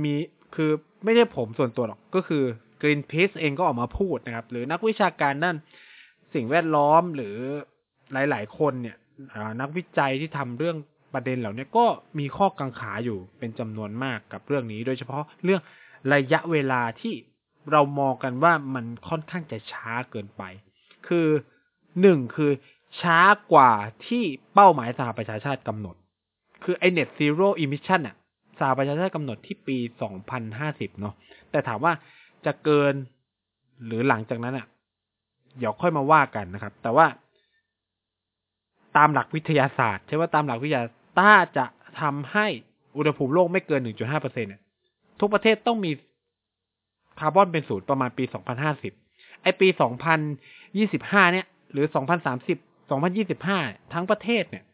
[0.02, 0.14] มี
[0.54, 0.70] คือ
[1.04, 2.42] ไม่ใช่ผมส่วนตัวหรอก ก็คือ
[2.82, 5.56] Greenpeace เองก็ออกมาพูดนะครับ หรือนักวิชาการด้าน
[6.34, 7.36] สิ่งแวดล้อมหรือ
[8.12, 8.96] หลาย ๆ คนเนี่ย
[9.60, 10.76] นักวิจัยที่ทำเรื่อง
[11.14, 11.86] ประเด็นเหล่านี้ก็
[12.18, 15.60] มีข้อกังขาอยู่เป็นจำนวนมากกับเรื่องนี้ โดยเฉพาะเรื่อง
[16.14, 17.14] ระยะเวลาที่
[17.72, 20.42] เรามองกันว่ามันค่อนข้างจะช้าเกินไป
[21.08, 21.26] คือ
[22.00, 22.50] หนึ่งคือ
[23.00, 23.18] ช้า
[23.52, 23.72] กว่า
[24.06, 25.96] ที่เป้าหมายสหประชาชาติกำหนด
[26.64, 28.16] คือไอ net zero emission อะ
[28.58, 31.14] สหประชาชาติกำหนดที่ปีสองพันห้าสิบเนาะ
[31.50, 31.92] แต่ถามว่า
[32.46, 32.94] จะเกิน
[33.86, 34.66] หรือหลังจากนั้นอะ
[35.58, 37.06] เดี๋ยวค่อยมาว่ากันนะครับ แต่ว่า
[38.96, 40.82] ตามหลักวิทยาศาสตร์ใช่ว่าตามหลักวิทยา
[41.18, 41.64] ถ้าจะ
[42.00, 42.46] ทำให้
[42.96, 44.50] อุณหภูมิโลกไม่เกิน 1.5เปอร์เซ็นต์
[45.20, 45.90] ทุกประเทศต้องมี
[47.20, 48.24] คาร์บอนเป็นศูนย์ประมาณปี
[48.84, 49.68] 2050 ไอปี
[50.30, 51.86] 2025 เนี่ย หรือ
[52.40, 54.64] 2030 2025 ทั้งประเทศเนี่ย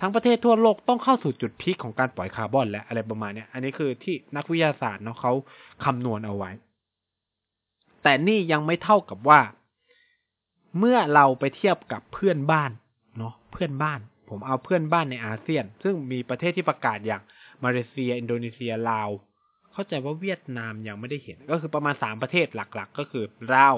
[0.00, 5.32] ทั้งประเทศทั่วโลกต้องเข้าสู่จุดพีคของการปล่อยคาร์บอนและอะไรประมาณเนี้ยอันนี้คือที่นักวิทยาศาสตร์เนาะเขา
[5.84, 6.50] คำนวณเอาไว้
[8.02, 9.40] แต่นี่ยังไม่เท่ากับว่า
[10.78, 12.70] เมื่อเราไปเทียบกับเพื่อนบ้าน
[13.18, 17.22] เนาะเพื่อนบ้าน ผมเอาเพื่อนบ้านในอาเซียน ซึ่งมีประเทศที่ประกาศอย่าง
[17.64, 19.10] มาเลเซีย อินโดนีเซียลาว
[19.72, 23.24] เข้าใจว่าเวียดนามยังไม่ได้เห็น ก็คือประมาณสามประเทศหลักๆ ก็คือ
[23.54, 23.74] ลาว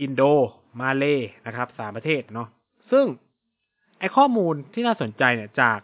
[0.00, 0.22] อินโด
[0.80, 1.04] มาเล
[1.46, 2.48] นะครับสามประเทศเนาะ
[2.92, 3.06] ซึ่ง
[3.98, 5.78] ไอข้อมูลที่น่าสนใจเนี่ยจาก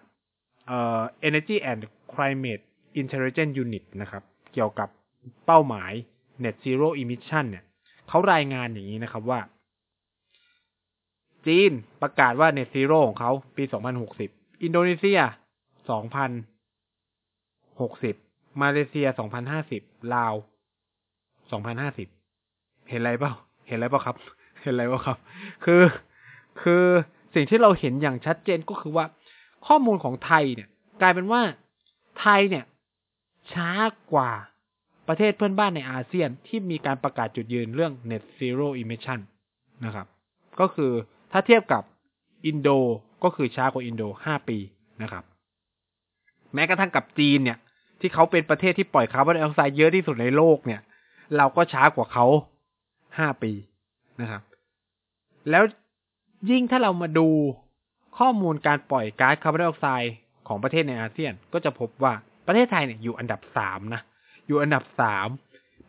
[0.67, 1.83] เอ่อ Energy and
[2.15, 2.65] Climate
[3.01, 4.89] Intelligence Unit นะครับ เกี่ยวกับ
[5.47, 5.93] เป้าหมาย
[6.45, 7.65] Net Zero Emission เนี่ย
[8.09, 9.41] เขารายงานอย่างนี้นะครับว่า
[11.47, 11.71] จีน
[12.03, 13.65] ประกาศว่า Net Zero ของเขาปี
[14.09, 15.21] 2060 อินโดนีเซีย
[17.25, 19.07] 2060 มาเลเซีย
[19.61, 20.35] 2050 ลาว
[22.01, 23.33] 2050 เห็นอะไรเปล่า
[23.69, 24.17] เห็นอะไรเปล่าครับ
[24.63, 25.19] เห็นอะไรเปล่าครับ
[25.65, 25.83] คือ
[26.63, 26.85] คือ
[27.35, 29.05] สิ่งที่เราเห็นอย่างชัดเจนก็คือว่า
[29.67, 30.69] ข้อมูลของไทยเนี่ย
[31.01, 31.43] กลายเป็นว่า
[32.21, 32.65] ไทยเนี่ย
[33.53, 33.71] ช้า
[34.13, 34.31] กว่า
[35.09, 39.21] ประเทศเพื่อนบ้านในอาเซียนที่มีการประกาศจุดยืนเรื่อง net zero emission
[39.85, 40.07] นะครับ
[40.61, 40.93] ก็คือ
[41.33, 41.83] ถ้าเทียบกับ
[42.47, 42.69] อินโด
[43.23, 44.59] ก็คือช้ากว่าอินโดห้าปี
[45.03, 45.25] นะครับ
[46.55, 47.59] แม้กระทั่งกับจีนเนี่ย
[48.01, 50.81] ที่เขาเป็นประเทศที่ปล่อยคาร์บอนไดออกไซด์เยอะที่สุดในโลกเนี่ย
[51.37, 52.27] เราก็ช้ากว่าเขา
[53.19, 53.53] ห้าปี
[54.21, 54.43] นะครับ
[55.51, 55.65] แล้ว
[56.51, 57.29] ยิ่งถ้าเรามาดู
[58.19, 60.15] ข้อมูลการปล่อยก๊าซคาร์บอนไดออกไซด์
[60.49, 62.13] ของประเทศในอาเซียน ก็จะพบว่า
[62.47, 64.03] ประเทศไทยเนี่ยอยู่อันดับสามนะ
[64.47, 65.29] อยู่อันดับสาม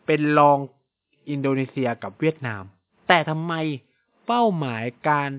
[0.06, 0.58] เป็นรอง
[1.30, 2.62] อินโดนีเซียกับเวียดนาม
[3.08, 3.54] แต่ทำไม
[4.26, 5.30] เป้าหมายการ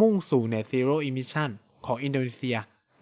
[0.00, 1.50] มุ่งสู่ net zero emission
[1.86, 2.56] ของอินโดนีเซีย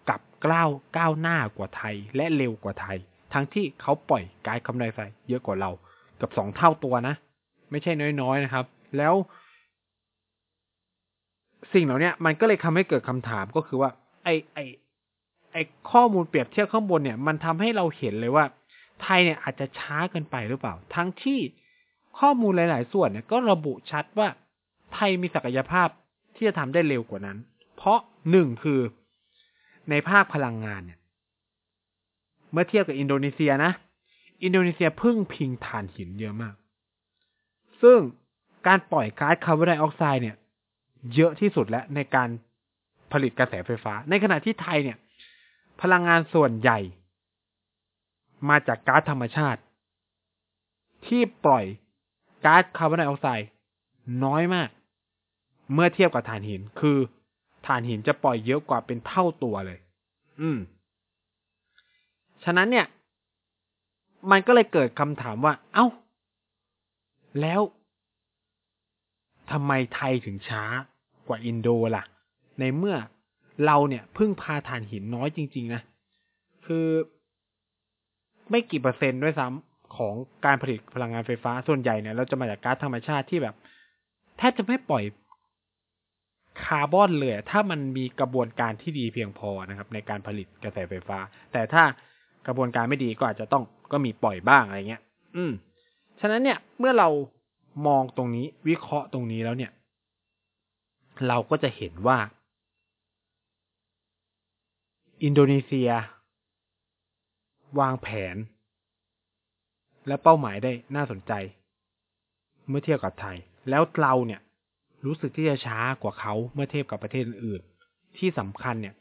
[0.09, 2.97] กลับก้าวก้าวหน้ากว่าไทยและเร็วกว่าไทย
[3.33, 5.69] ทั้งที่เขาปล่อยก๊าซคาร์บอนไดออกไซด์เยอะกว่าเรา
[6.19, 7.15] กือบสองเท่าตัวนะ
[7.71, 7.91] ไม่ใช่
[8.21, 8.65] น้อยๆนะครับ
[8.97, 9.13] แล้ว
[11.73, 13.89] สิ่งเหล่านี้มันก็เลยทำให้เกิดคำถามก็คือว่า
[14.23, 14.59] ไอไอ
[15.51, 15.57] ไอ
[15.91, 18.45] ข้อมูลเปรียบเทียบข้างบนเนี่ย มันทำให้เราเห็นเลยว่า
[19.01, 21.39] ไทยเนี่ยอาจจะช้าเกินไปหรือเปล่า ทั้งที่
[22.19, 24.27] ข้อมูลหลาย ๆ ส่วนเนี่ยก็ระบุชัดว่า
[25.03, 25.89] ไทยมีศักยภาพ
[26.35, 27.37] ที่จะทำได้เร็วกว่านั้น
[27.75, 27.99] เพราะ
[28.31, 28.79] หนึ่งคือ
[29.89, 30.99] ในภาคพลังงานเนี่ย
[32.51, 33.71] เมื่อเทียบกับอินโดนีเซียนะ
[34.43, 36.55] อินโดนีเซียพึ่งพิงถ่านหินเยอะมาก
[37.81, 37.99] ซึ่ง
[38.67, 40.35] การปล่อยก๊าซคาร์บอนไดออกไซด์เนี่ย
[41.15, 42.29] เยอะที่สุดแล้วในการ
[43.11, 44.97] ผลิตกระแสไฟฟ้า ในขณะที่ไทยเนี่ย
[45.81, 46.79] พลังงานส่วนใหญ่
[48.49, 49.61] มาจากก๊าซธรรมชาติ
[51.07, 51.65] ที่ปล่อย
[52.45, 53.47] ก๊าซคาร์บอนไดออกไซด์
[54.25, 54.69] น้อยมาก
[55.73, 56.97] เมื่อเทียบกับถ่านหิน คือ
[57.67, 59.79] ถ่านหินจะปล่อยเยอะกว่าเป็นเท่าตัวเลย
[60.41, 60.59] อืม
[62.43, 62.87] ฉะนั้นเนี่ย
[64.31, 65.87] มันก็เลยเกิดคำถามว่า เอา้า
[67.41, 67.61] แล้ว
[69.51, 70.63] ทำไมไทยถึงช้า
[71.27, 72.03] กว่าอินโดล่ะ
[72.59, 72.97] ในเมื่อ
[73.65, 75.81] เราเนี่ยพึ่งพาถ่านหินน้อยจริง ๆ นะ
[76.65, 76.87] คือ
[78.49, 83.55] ไม่กี่เปอร์เซ็นต์ด้วยซ้ำของการผลิตพลังงานไฟฟ้าส่วนใหญ่เนี่ยเราจะมาจากก๊าซธรรมชาติที่แบบ
[84.37, 85.03] แทบจะไม่ปล่อย
[86.63, 91.19] คาร์บอนเลยถ้ามันมีกระบวนการที่ดีเพียงพอนะครับ ในการผลิตกระแสไฟฟ้า
[91.51, 91.83] แต่ถ้า
[92.47, 95.01] กระบวนการไม่ดีก็อาจจะต้องก็มีปล่อยบ้างอะไรเงี้ย
[95.35, 95.51] อืม
[96.19, 97.09] ฉะนั้นเนี่ยเมื่อเรา
[97.87, 99.71] มองตรงนี้วิเคราะห์ตรงนี้แล้วเนี่ย
[101.27, 102.17] เราก็จะเห็นว่า
[105.23, 105.89] อินโดนีเซีย
[107.79, 108.35] วางแผน
[110.07, 111.33] และเป้าหมายได้น่าสนใจ
[112.67, 113.37] เมื่อเทียบกับไทย
[113.69, 114.41] แล้วเราเนี่ย
[115.05, 117.61] รู้สึกที่จะช้ากว่าเขาเมื่อเทียบกับประเทศอื่น
[118.17, 118.95] ที่สำคัญเนี่ย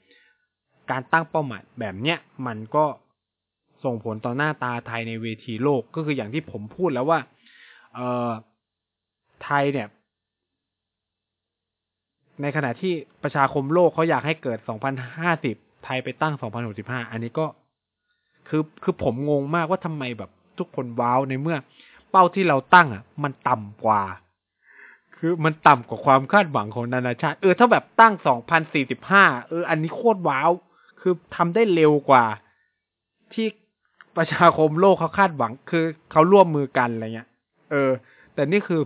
[0.91, 2.85] การตั้งเป้าหมายแบบเนี้ยมันก็
[3.85, 7.21] ส่งผลต่อหน้าตาไทยในเวทีโลกก็คืออย่างที่ผมพูดแล้วว่า
[7.95, 8.31] เออ
[9.45, 9.89] ไทยเนี่ย
[12.43, 14.59] ในขณะที่ประชาคมโลกเขาอยากให้เกิด
[15.23, 16.35] 2050 ไทยไปตั้ง
[16.73, 17.47] 2065 อันนี้ก็
[18.49, 21.59] คือคือผมงงมากว่าทำไมแบบทุกคนว้าวในเมื่อ
[22.11, 24.03] เป้าที่เราตั้งอะ มันต่ำกว่า
[25.22, 28.14] คือมันต่ำกว่าความคาดหวังของนานาชาติ เออถ้าแบบตั้ง
[28.83, 30.50] 2045เออ อันนี้โคตรว้าว
[31.00, 32.24] คือทำได้เร็วกว่า
[33.33, 33.46] ที่
[34.16, 37.28] ประชาคมโลกเขาคาดหวัง คือเขาร่วมมือกันอะไรเงี้ย
[37.70, 37.90] เออ
[38.35, 38.80] แต่นี่คือ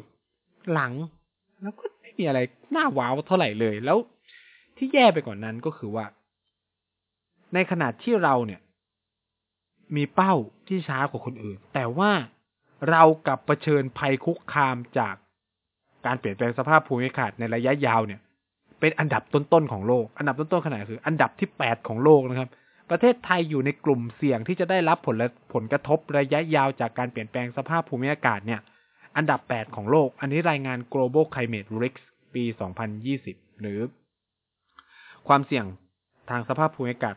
[0.72, 0.92] หลัง
[1.62, 2.40] แล้วก็ไม่มีอะไร
[2.76, 3.98] น่าว้าวเท่าไหร่เลย แล้ว
[4.76, 6.06] ที่แย่ไปกว่านนั้นก็คือว่า
[7.54, 8.60] ในขณะที่เราเนี่ย
[9.96, 10.34] มีเป้า
[10.68, 12.12] ที่ช้ากว่าคนอื่น แต่ว่า
[12.90, 15.14] เรากับเผชิญภัยคุกคามจาก
[16.06, 18.20] การเปลี่ยนแปลงสภาพภูมิอากาศในระยะยาวเนี่ย
[18.80, 22.48] เป็นอันดับต้นๆของโลก อันดับต้นๆขนาดคือ อันดับที่แปดของโลกนะครับ
[22.90, 25.16] ประเทศไทยอยู่ในกลุ่มเสี่ยงที่จะได้รับผล
[25.54, 28.60] ผลกระทบระยะยาวจากการเปลี่ยนแปลงสภาพภูมิอากาศเนี่ย
[29.16, 31.98] อันดับ 8 ของโลก อันนี้รายงาน global climate risk
[32.34, 32.44] ปี
[33.02, 33.80] 2020 หรือ
[35.28, 35.64] ความเสี่ยง
[36.30, 37.16] ทางสภาพภูมิอากาศ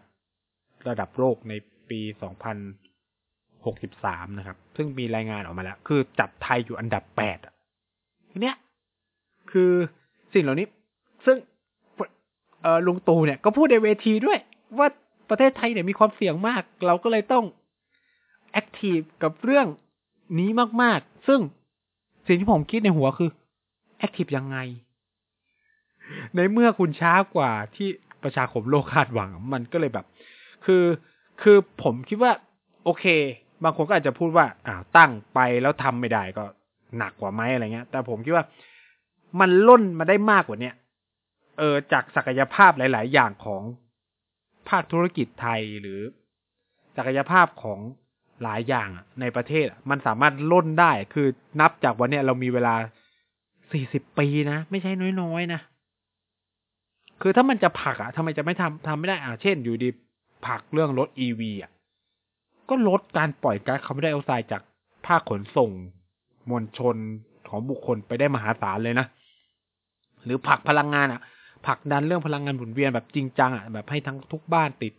[0.89, 1.53] ระดับโลกใน
[1.89, 2.01] ปี
[3.59, 7.53] 2063 นะครับ ซึ่งมีรายงานออกมาแล้ว คือจัดไทยอยู่อันดับ8อะ
[8.31, 8.55] ทีเนี้ย
[9.51, 9.71] คือ
[10.33, 10.67] สิ่งเหล่านี้
[11.25, 11.37] ซึ่ง
[12.61, 14.39] เออลุงตู่เนี่ยก็พูดในเวทีด้วย
[14.77, 14.87] ว่า
[15.29, 17.45] ประเทศไทยเนี่ยมีความเสี่ยงมาก เราก็เลยต้อง
[18.51, 19.67] แอคทีฟกับเรื่อง
[20.39, 20.49] นี้
[20.81, 21.39] มาก ๆ ซึ่ง
[22.27, 23.29] สิ่งที่ผมคิดในหัวคือ
[23.97, 24.57] แอคทีฟยังไง
[26.35, 27.87] ในเมื่อคุณช้ากว่าที่
[28.23, 30.05] ประชาคมโลกคาดหวัง มันก็เลยแบบ
[30.65, 30.83] คือ
[31.41, 32.31] คือผมคิดว่า
[32.83, 33.05] โอเค
[33.63, 36.43] บางคนก็อาจจะพูดว่าอ่าตั้งไปแล้วทำไม่ได้ก็
[36.97, 38.45] หนักกว่าไหมอะไรเงี้ย แต่ผมคิดว่า
[39.39, 40.75] มันล่นมาได้มากกว่าเนี้ย
[41.57, 43.63] เออจากศักยภาพหลาย ๆ อย่างของ
[44.69, 45.99] ภาคธุรกิจไทยหรือ
[46.97, 47.79] ศักยภาพของ
[48.43, 48.89] หลายอย่าง
[49.21, 51.27] ในประเทศมันสามารถล่นได้คือ
[51.59, 52.75] นับจากวันเนี้ยเรามีเวลา
[53.71, 55.61] สี่สิบปีนะ ไม่ใช่น้อยๆนะ
[57.21, 59.89] คือถ้ามันจะผลักอะทำไมจะไม่ทำทำไม่ได้อะเช่น อยู่ดี
[60.45, 61.71] ผักเรื่องรถอีวีอะ
[62.69, 64.61] ก็ลดการปล่อยก๊าซคาร์บอนไดออกไซด์จาก
[65.05, 65.71] ภาคขนส่ง
[66.49, 66.95] มวลชน
[67.49, 69.07] ของบุคคลไปได้มหาศาลเลยนะ
[70.27, 71.21] หรือผลักพลังงานอะ
[71.67, 74.93] ผลักดันเรื่องพลังงานหมุนเวียนแบบจริงจังอะแบบให้ทั้งทุกบ้านติด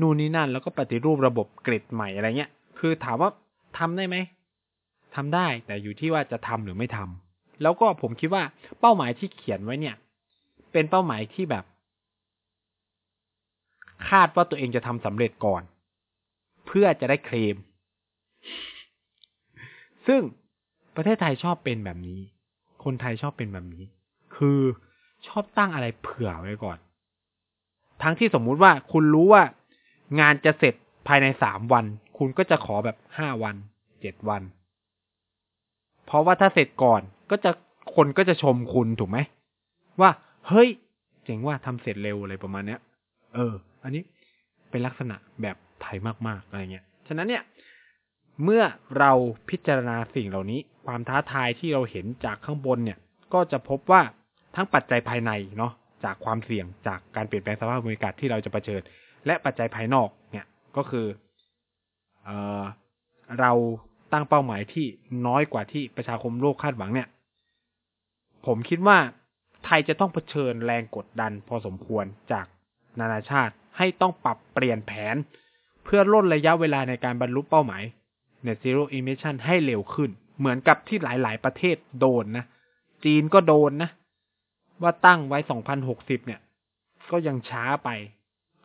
[0.00, 3.30] นู่นนี่นั่น แล้วก็ปฏิรูประบบเกรดใหม่อะไรเงี้ย คือถามว่า
[3.78, 4.16] ทำได้ไหม
[5.14, 8.42] ทำได้แต่อยู่ที่ว่าจะทำหรือไม่ทำแล้วก็ผมคิดว่า
[8.80, 9.96] เป้าหมายที่เขียนไว้เนี่ย
[10.72, 11.64] เป็นเป้าหมายที่แบบ
[14.08, 15.62] คาดว่าตัวเองจะทำสำเร็จก่อน
[16.66, 17.56] เพื่อจะได้เคลม
[20.06, 20.20] ซึ่ง
[20.96, 22.18] ประเทศไทยชอบเป็นแบบนี้
[22.84, 23.84] คนไทยชอบเป็นแบบนี้
[24.36, 24.58] คือ
[25.26, 26.78] ชอบตั้งอะไรเผื่อไว้ก่อน
[28.02, 29.42] ทั้งที่สมมุติว่าคุณรู้ว่า
[30.20, 30.74] งานจะเสร็จ
[31.06, 31.84] ภายในสามวัน
[32.18, 33.56] คุณก็จะขอแบบห้าวัน
[34.00, 34.42] เจ็ดวัน
[36.06, 37.50] เพราะว่าถ้าเสร็จก่อนก็จะ
[37.94, 39.18] คนก็จะชมคุณถูกไหม
[40.00, 40.10] ว่า
[40.48, 40.68] เฮ้ย
[41.24, 42.80] เจ๋งว่าทำเสร็จเร็วอะไรประมาณเนี้ย
[43.34, 44.02] เออ อันนี้
[44.70, 47.42] เป็นลักษณะแบบไทยมากๆอะไรเงี้ยฉะนั้นเนี่ย
[48.44, 48.62] เมื่อ
[48.98, 49.12] เรา
[49.48, 52.98] พิจารณาสิ่งเหล่านี้ ความท้าทายที่เราเห็นจากข้างบนเนี่ย
[53.34, 54.02] ก็จะพบว่า
[54.54, 55.72] ทั้งปัจจัยภายในเนาะ
[56.04, 58.80] จากความเสี่ยงจากการเปลี่ยนแปลงสภาพภูมิอากาศที่เราจะเผชิญ
[59.26, 61.06] และปัจจัยภายนอกเนี่ยก็คือ
[62.24, 62.28] เอ
[62.60, 62.62] อ
[63.40, 63.52] เรา
[64.12, 64.86] ตั้งเป้าหมายที่
[65.26, 67.08] น้อยกว่าที่ประชาคมโลกคาดหวังเนี่ย
[68.46, 68.98] ผมคิดว่า
[69.64, 72.46] ไทยจะต้องเผชิญแรงกดดันพอสมควรจาก
[73.00, 75.16] นานาชาติให้ต้องปรับเปลี่ยนแผน
[75.84, 77.82] เพื่อลดระยะเวลาในการบรรลุเป้าหมาย
[78.46, 82.44] Net Zero Emission ให้เร็วขึ้น เหมือนกับที่หลาย ๆ ประเทศโดนนะ
[83.04, 83.90] จีนก็โดนนะ
[84.82, 85.38] ว่าตั้งไว้
[85.82, 86.40] 2060เนี่ย
[87.10, 87.88] ก็ยังช้าไป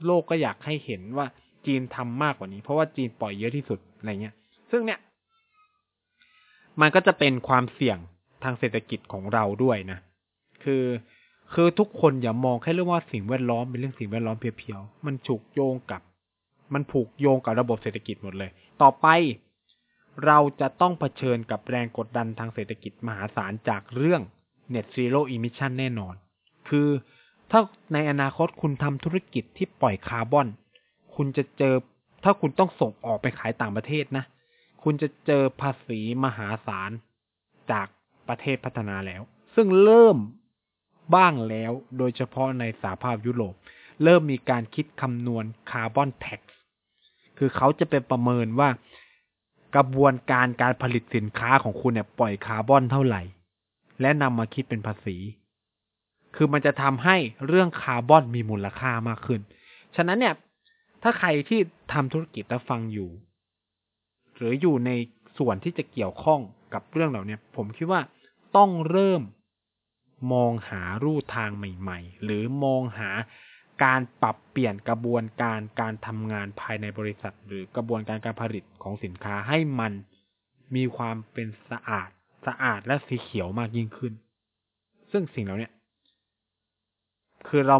[0.05, 1.27] โลกก็อยากให้เห็นว่า
[1.65, 4.35] จีนทำมากกว่านี้ เพราะว่าจีนปล่อยเยอะที่สุดอะไรเงี้ย
[4.71, 4.99] ซึ่งเนี่ย
[6.81, 7.97] มันก็จะเป็นความเสี่ยง
[8.43, 9.99] ทางเศรษฐกิจของเราด้วยนะ
[10.63, 10.83] คือ
[11.53, 16.01] คือทุกคนอย่ามองแค่เรื่องว่าสิ่งแวดล้อมเป็นเรื่องสิ่งแวดล้อมเพียวๆ มันถูกโยงกับ
[16.73, 18.49] มันผูกโยงกับระบบเศรษฐกิจหมดเลย
[18.81, 19.07] ต่อไป
[20.25, 24.21] เราจะต้องเผชิญกับแรงกดดันทางเศรษฐกิจมหาศาลจากเรื่อง
[24.73, 26.15] Net Zero Emission แน่นอน
[26.69, 26.87] คือ
[27.51, 27.61] ถ้า
[27.93, 30.47] ในอนาคตคุณทำธุรกิจที่ปล่อยคาร์บอน
[31.15, 31.75] คุณจะเจอ
[32.23, 34.25] ถ้าคุณต้องส่งออกไปขายต่างประเทศนะ
[34.83, 36.91] คุณจะเจอภาษีมหาศาล
[37.71, 37.87] จาก
[38.27, 39.21] ประเทศพัฒนาแล้ว
[39.55, 40.17] ซึ่งเริ่ม
[41.15, 43.55] บ้างแล้ว โดยเฉพาะในสหภาพยุโรป
[44.03, 46.39] เริ่มมีการคิดคำนวณ carbon tax
[47.37, 48.69] คือเขาจะเป็นประเมินว่า
[49.75, 53.21] กระบวนการการผลิตสินค้าของคุณเนี่ยปล่อยคาร์บอนเท่าไหร่
[54.01, 55.17] และนำมาคิดเป็นภาษี
[56.35, 59.41] คือมันจะทำให้เรื่องคาร์บอนมีมูลค่ามากขึ้น
[59.95, 60.35] ฉะนั้นเนี่ย
[61.03, 61.59] ถ้าใครที่
[61.93, 63.09] ทำธุรกิจแล้วฟังอยู่
[64.35, 64.91] หรืออยู่ใน
[65.37, 66.39] ส่วนที่จะเกี่ยวข้อง
[66.73, 68.01] กับเรื่องเหล่านี้ผมคิดว่า
[68.57, 69.21] ต้องเริ่ม
[70.33, 73.09] มองหารูทางใหม่ๆ หรือมองหา
[73.83, 79.91] การปรับเปลี่ยนกระบวนการการทำงานภายในบริษัท หรือกระบวนการการผลิตของสินค้าให้มัน
[80.75, 82.09] มีความเป็นสะอาด
[82.45, 84.13] สะอาดและสีเขียวมากยิ่งขึ้น
[85.11, 85.69] ซึ่งสิ่งเหล่านี้
[87.47, 87.77] คือเรา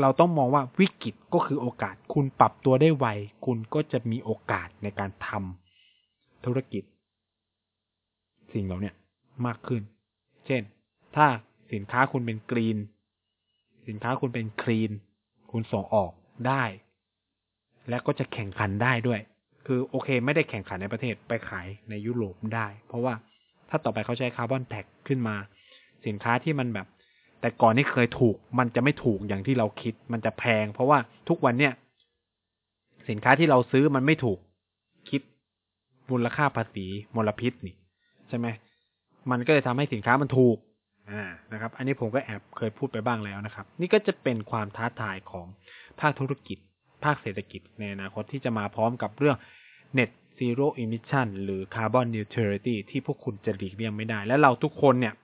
[0.00, 3.06] เราต้องมองว่าวิกฤตก็คือโอกาส คุณปรับตัวได้ไว
[3.46, 6.82] คุณก็จะมีโอกาสในการทำธุรกิจ
[8.52, 8.92] สิ่งเหล่านี้
[9.46, 9.82] มากขึ้น
[10.46, 10.62] เช่น
[11.16, 11.26] ถ้า
[11.72, 12.78] สินค้าคุณเป็น green
[13.88, 14.90] สินค้าคุณเป็น clean
[15.50, 16.12] คุณส่งออก
[16.48, 16.64] ได้
[17.88, 19.20] และก็จะแข่งขันได้ด้วย
[19.70, 23.14] คือโอเคไม่ได้แข่งขันในประเทศไปขายในยุโรปได้ เพราะว่า
[23.68, 25.36] ถ้าต่อไปเขาใช้ carbon tax ขึ้นมา
[26.06, 26.86] สินค้าที่มันแบบ
[27.40, 31.72] แต่ก่อนนี่เคยถูก มันจะไม่ถูกอย่างที่เราคิด มันจะแพง เพราะว่าทุกวันเนี่ย
[33.08, 34.38] สินค้าที่เราซื้อมันไม่ถูก
[35.10, 35.20] คิด
[36.10, 37.74] มูลค่าภาษีมลพิษนี่
[38.28, 38.46] ใช่ไหม
[39.30, 40.56] มันก็เลยทำให้สินค้ามันถูก
[41.10, 45.46] อ่านะครับ อันนี้ผมก็แอบเคยพูดไปบ้างแล้วนะครับ นี่ก็จะเป็นความท้าทายของ
[46.00, 46.58] ภาคธุรกิจ
[47.04, 49.36] ภาคเศรษฐกิจในอนาคตที่จะมาพร้อมกับเรื่อง
[49.96, 55.14] Net Zero Emission หรือ Carbon Neutrality ที่พวกคุณจะหลีกเลี่ยงไม่ได้ และเราทุกคนเนี่ย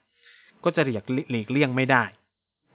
[0.65, 2.05] ก็จะหลีกหลีกเลี่ยงไม่ได้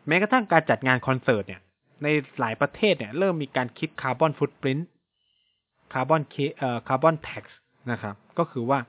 [0.08, 1.62] แม้กระทั่งการจัดงานคอนเสิร์ตเนี่ย
[2.04, 2.08] ใน
[2.40, 4.90] หลายประเทศเนี่ย เริ่มมีการคิดคาร์บอนฟุตปรินต์
[5.94, 7.44] คาร์บอนเคเอ่อ carbon tax
[7.92, 8.80] นะครับ ก็คือว่า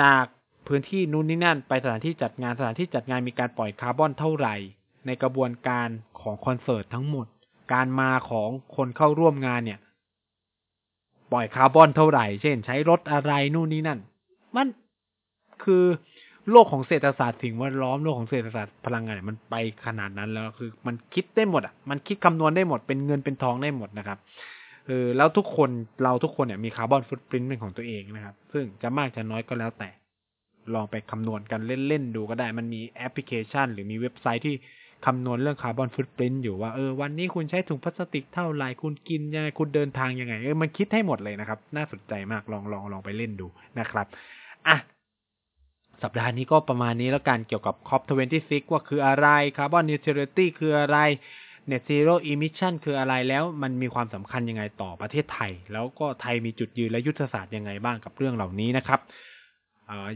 [0.00, 0.24] จาก
[0.66, 4.56] พื้นที่นู้นนี่นั่นไปสถานที่จัดงานสถานที่จัดงานมีการปล่อยคาร์บอนเท่าไหร่
[5.06, 5.88] ในกระบวนการ
[6.20, 7.26] ของคอนเสิร์ตทั้งหมด
[7.72, 9.80] การมาของคนเข้าร่วมงานเนี่ย
[11.32, 13.98] ปล่อยคาร์บอนเท่าไหร่ เช่น ใช้รถอะไรนู่นนี่นั่น
[14.56, 14.66] มัน
[15.64, 15.84] คือ
[16.50, 19.54] โลกของเศรษฐศาสตร์สิ่งแวดล้อมโลกของเศรษฐศาสตร์พลังงานมันไป
[19.86, 24.18] ขนาดนั้นแล้วคือ มันคิดได้หมดอะมันคิดคำนวณได้หมดเป็นเงินเป็นทองได้หมดนะครับ
[24.86, 25.70] เออแล้วทุกคน
[26.02, 29.90] เราทุกคนเนี่ยมีคาร์บอนฟุตปรินต์เป็นของตัวเองนะครับ ซึ่งจะมากจะน้อยก็แล้วแต่
[30.74, 34.54] ลองไปคำนวณกันเล่นๆดูก็ได้ มันมีแอปพลิเคชัน หรือมีเว็บไซต์ที่
[35.06, 43.46] คำนวณเรื่องคาร์บอนฟุตปรินต์อยู่ว่าเออวันนี้คุณใช้ถุงพลาสติกเท่าไหร่คุณกินยังไงคุณเดินทางยังไงเออมันคิดให้หมดเลยนะครับ น่าสนใจมากลองลองลองไปเล่นดู
[43.78, 44.06] นะครับ
[44.68, 44.76] อะ
[46.02, 50.98] สัปดาห์นี้ก็ประมาณนี้แล้วกันเกี่ยวกับ COP26 ว่าคืออะไร Carbon Neutrality คืออะไร
[51.70, 59.00] Net Zero Emission คืออะไรแล้วมันมีความสำคัญยังไงต่อประเทศไทย แล้วก็ไทยมีจุดยืนและยุทธศาสตร์ยังไงบ้างกับเรื่องเหล่านี้นะครับ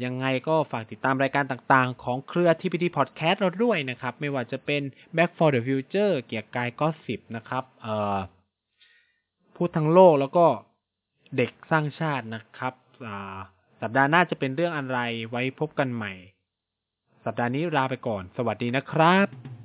[0.05, 4.83] ยังไงก็ฝากติดตามรายการต่างๆ ของเครือ TPT Podcast เราด้วยนะครับ ไม่ว่าจะเป็น
[5.17, 7.65] Back for the Future เกียร์กายก็สิบนะครับ
[9.57, 10.47] พูดทั้งโลกแล้วก็
[11.37, 12.75] เด็กสร้างชาตินะครับ
[13.81, 14.99] สัปดาห์หน้าจะเป็นเรื่องอะไร
[15.31, 16.13] ไว้พบกันใหม่
[17.25, 19.56] สัปดาห์นี้ลาไปก่อน สวัสดีนะครับ